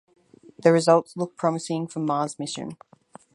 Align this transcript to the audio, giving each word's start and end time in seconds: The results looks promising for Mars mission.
The 0.57 0.71
results 0.71 1.15
looks 1.15 1.35
promising 1.37 1.85
for 1.85 1.99
Mars 1.99 2.39
mission. 2.39 2.75